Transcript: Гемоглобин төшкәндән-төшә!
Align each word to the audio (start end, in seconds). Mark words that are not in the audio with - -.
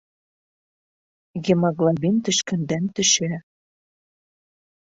Гемоглобин 1.49 2.17
төшкәндән-төшә! 2.31 3.31